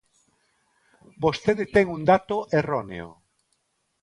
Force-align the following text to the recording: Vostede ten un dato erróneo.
Vostede 1.23 1.65
ten 1.75 1.85
un 1.95 2.01
dato 2.11 2.37
erróneo. 2.59 3.09